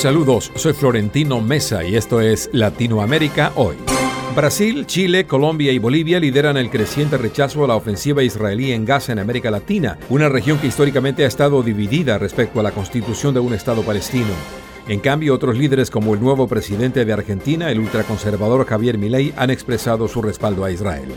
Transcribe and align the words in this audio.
Saludos, 0.00 0.50
soy 0.54 0.72
Florentino 0.72 1.42
Mesa 1.42 1.84
y 1.84 1.94
esto 1.94 2.22
es 2.22 2.48
Latinoamérica 2.54 3.52
Hoy. 3.54 3.76
Brasil, 4.34 4.86
Chile, 4.86 5.26
Colombia 5.26 5.72
y 5.72 5.78
Bolivia 5.78 6.18
lideran 6.18 6.56
el 6.56 6.70
creciente 6.70 7.18
rechazo 7.18 7.66
a 7.66 7.68
la 7.68 7.76
ofensiva 7.76 8.22
israelí 8.22 8.72
en 8.72 8.86
Gaza 8.86 9.12
en 9.12 9.18
América 9.18 9.50
Latina, 9.50 9.98
una 10.08 10.30
región 10.30 10.58
que 10.58 10.68
históricamente 10.68 11.24
ha 11.24 11.28
estado 11.28 11.62
dividida 11.62 12.16
respecto 12.16 12.60
a 12.60 12.62
la 12.62 12.72
constitución 12.72 13.34
de 13.34 13.40
un 13.40 13.52
Estado 13.52 13.82
palestino. 13.82 14.32
En 14.90 14.98
cambio, 14.98 15.36
otros 15.36 15.56
líderes 15.56 15.88
como 15.88 16.14
el 16.14 16.20
nuevo 16.20 16.48
presidente 16.48 17.04
de 17.04 17.12
Argentina, 17.12 17.70
el 17.70 17.78
ultraconservador 17.78 18.66
Javier 18.66 18.98
Milei, 18.98 19.32
han 19.36 19.48
expresado 19.50 20.08
su 20.08 20.20
respaldo 20.20 20.64
a 20.64 20.72
Israel. 20.72 21.12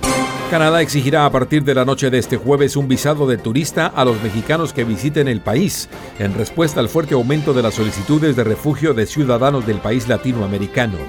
Canadá 0.52 0.84
exigirá 0.84 1.26
a 1.26 1.32
partir 1.32 1.64
de 1.64 1.74
la 1.74 1.84
noche 1.84 2.12
de 2.12 2.20
este 2.20 2.38
jueves 2.38 2.76
un 2.76 2.88
visado 2.88 3.26
de 3.26 3.40
turista 3.40 3.88
a 3.88 4.06
los 4.06 4.22
mexicanos 4.22 4.74
que 4.74 4.84
visiten 4.84 5.28
el 5.28 5.42
país, 5.42 5.90
en 6.20 6.36
respuesta 6.36 6.82
al 6.82 6.88
fuerte 6.88 7.16
aumento 7.16 7.52
de 7.52 7.64
las 7.64 7.74
solicitudes 7.74 8.36
de 8.36 8.44
refugio 8.44 8.94
de 8.94 9.08
ciudadanos 9.08 9.66
del 9.66 9.80
país 9.80 10.08
latinoamericano. 10.08 11.00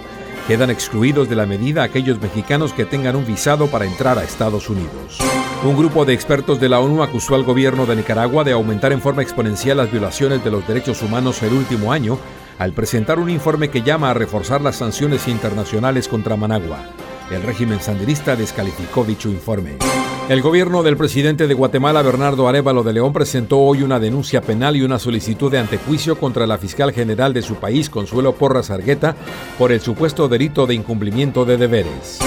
Quedan 0.49 0.71
excluidos 0.71 1.29
de 1.29 1.37
la 1.37 1.45
medida 1.45 1.83
aquellos 1.83 2.19
mexicanos 2.19 2.73
que 2.73 2.87
tengan 2.87 3.17
un 3.17 3.27
visado 3.27 3.67
para 3.67 3.85
entrar 3.85 4.19
a 4.19 4.25
Estados 4.25 4.71
Unidos. 4.71 5.19
Un 5.65 5.77
grupo 5.77 6.07
de 6.07 6.15
expertos 6.15 6.61
de 6.61 6.71
la 6.71 6.81
ONU 6.81 7.03
acusó 7.03 7.35
al 7.35 7.45
gobierno 7.45 7.85
de 7.85 7.97
Nicaragua 7.97 8.43
de 8.43 8.53
aumentar 8.53 8.93
en 8.93 9.03
forma 9.03 9.21
exponencial 9.21 9.77
las 9.77 9.91
violaciones 9.91 10.43
de 10.43 10.51
los 10.51 10.67
derechos 10.67 11.03
humanos 11.03 11.43
el 11.43 11.53
último 11.53 11.93
año 11.93 12.19
al 12.59 12.73
presentar 12.73 13.19
un 13.19 13.31
informe 13.31 13.69
que 13.69 13.83
llama 13.83 14.11
a 14.11 14.15
reforzar 14.15 14.61
las 14.61 14.77
sanciones 14.77 15.29
internacionales 15.29 16.09
contra 16.09 16.37
Managua. 16.37 16.79
El 17.31 17.43
régimen 17.43 17.81
sandinista 17.81 18.37
descalificó 18.37 19.05
dicho 19.05 19.29
informe. 19.29 19.79
El 20.29 20.41
gobierno 20.41 20.83
del 20.83 20.97
presidente 20.97 21.47
de 21.47 21.55
Guatemala, 21.55 22.03
Bernardo 22.03 22.49
Arevalo 22.49 22.83
de 22.83 22.95
León, 22.95 23.13
presentó 23.13 23.59
hoy 23.59 23.83
una 23.83 24.01
denuncia 24.01 24.41
penal 24.41 24.77
y 24.77 24.83
una 24.83 24.99
solicitud 24.99 25.51
de 25.51 25.59
antejuicio 25.59 26.19
contra 26.19 26.47
la 26.47 26.59
fiscal 26.59 26.93
general 26.93 27.35
de 27.35 27.43
su 27.43 27.57
país, 27.57 27.91
Consuelo 27.91 28.35
Porras 28.35 28.71
Argueta, 28.71 29.17
por 29.59 29.71
el 29.71 29.81
supuesto 29.81 30.29
delito 30.29 30.67
de 30.67 30.75
incumplimiento 30.75 31.45
de 31.45 31.59
deberes. 31.59 32.21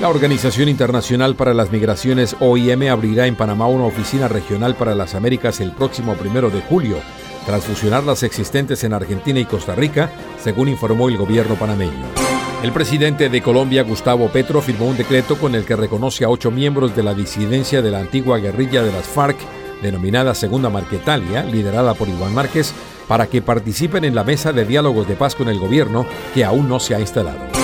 La 0.00 0.08
Organización 0.08 0.68
Internacional 0.68 1.36
para 1.36 1.54
las 1.54 1.70
Migraciones, 1.70 2.34
OIM, 2.40 2.90
abrirá 2.90 3.26
en 3.26 3.36
Panamá 3.36 3.68
una 3.68 3.84
oficina 3.84 4.26
regional 4.26 4.74
para 4.74 4.94
las 4.94 5.14
Américas 5.14 5.60
el 5.60 5.70
próximo 5.72 6.14
primero 6.14 6.50
de 6.50 6.60
julio 6.60 6.96
tras 7.46 7.64
fusionar 7.64 8.04
las 8.04 8.22
existentes 8.22 8.84
en 8.84 8.92
Argentina 8.92 9.38
y 9.40 9.44
Costa 9.44 9.74
Rica, 9.74 10.10
según 10.42 10.68
informó 10.68 11.08
el 11.08 11.16
gobierno 11.16 11.54
panameño. 11.54 12.04
El 12.62 12.72
presidente 12.72 13.28
de 13.28 13.42
Colombia, 13.42 13.82
Gustavo 13.82 14.28
Petro, 14.28 14.62
firmó 14.62 14.86
un 14.86 14.96
decreto 14.96 15.36
con 15.36 15.54
el 15.54 15.64
que 15.64 15.76
reconoce 15.76 16.24
a 16.24 16.30
ocho 16.30 16.50
miembros 16.50 16.96
de 16.96 17.02
la 17.02 17.12
disidencia 17.12 17.82
de 17.82 17.90
la 17.90 18.00
antigua 18.00 18.38
guerrilla 18.38 18.82
de 18.82 18.90
las 18.90 19.06
FARC, 19.06 19.36
denominada 19.82 20.34
Segunda 20.34 20.70
Marquetalia, 20.70 21.44
liderada 21.44 21.92
por 21.94 22.08
Iván 22.08 22.32
Márquez, 22.32 22.72
para 23.06 23.26
que 23.26 23.42
participen 23.42 24.04
en 24.04 24.14
la 24.14 24.24
mesa 24.24 24.52
de 24.52 24.64
diálogos 24.64 25.06
de 25.06 25.14
paz 25.14 25.34
con 25.34 25.48
el 25.48 25.58
gobierno 25.58 26.06
que 26.32 26.44
aún 26.44 26.68
no 26.68 26.80
se 26.80 26.94
ha 26.94 27.00
instalado. 27.00 27.63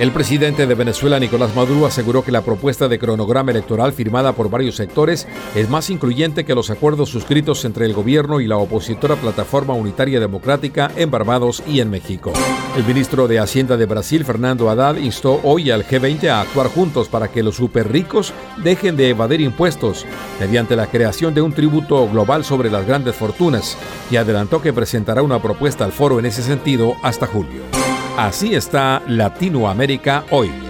El 0.00 0.12
presidente 0.12 0.66
de 0.66 0.74
Venezuela, 0.74 1.20
Nicolás 1.20 1.54
Maduro, 1.54 1.84
aseguró 1.84 2.24
que 2.24 2.32
la 2.32 2.40
propuesta 2.40 2.88
de 2.88 2.98
cronograma 2.98 3.50
electoral 3.50 3.92
firmada 3.92 4.32
por 4.32 4.48
varios 4.48 4.76
sectores 4.76 5.28
es 5.54 5.68
más 5.68 5.90
incluyente 5.90 6.46
que 6.46 6.54
los 6.54 6.70
acuerdos 6.70 7.10
suscritos 7.10 7.66
entre 7.66 7.84
el 7.84 7.92
gobierno 7.92 8.40
y 8.40 8.46
la 8.46 8.56
opositora 8.56 9.16
Plataforma 9.16 9.74
Unitaria 9.74 10.18
Democrática 10.18 10.90
en 10.96 11.10
Barbados 11.10 11.62
y 11.68 11.80
en 11.80 11.90
México. 11.90 12.32
El 12.78 12.84
ministro 12.84 13.28
de 13.28 13.40
Hacienda 13.40 13.76
de 13.76 13.84
Brasil, 13.84 14.24
Fernando 14.24 14.70
Haddad, 14.70 14.96
instó 14.96 15.38
hoy 15.42 15.70
al 15.70 15.86
G20 15.86 16.28
a 16.28 16.40
actuar 16.40 16.68
juntos 16.68 17.08
para 17.08 17.28
que 17.28 17.42
los 17.42 17.56
superricos 17.56 18.32
dejen 18.64 18.96
de 18.96 19.10
evadir 19.10 19.42
impuestos 19.42 20.06
mediante 20.40 20.76
la 20.76 20.86
creación 20.86 21.34
de 21.34 21.42
un 21.42 21.52
tributo 21.52 22.08
global 22.08 22.42
sobre 22.42 22.70
las 22.70 22.86
grandes 22.86 23.16
fortunas 23.16 23.76
y 24.10 24.16
adelantó 24.16 24.62
que 24.62 24.72
presentará 24.72 25.20
una 25.20 25.42
propuesta 25.42 25.84
al 25.84 25.92
foro 25.92 26.18
en 26.18 26.24
ese 26.24 26.42
sentido 26.42 26.94
hasta 27.02 27.26
julio. 27.26 27.79
Así 28.20 28.54
está 28.54 29.00
Latinoamérica 29.06 30.24
hoy. 30.30 30.69